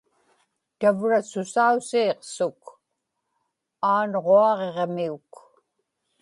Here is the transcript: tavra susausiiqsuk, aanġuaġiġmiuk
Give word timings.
tavra 0.79 1.17
susausiiqsuk, 1.31 2.61
aanġuaġiġmiuk 3.91 5.31